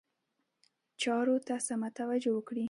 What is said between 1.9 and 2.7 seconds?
توجه وکړي.